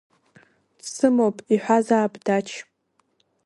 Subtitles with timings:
[0.79, 2.49] Дсымоуп, иҳәазаап Дач.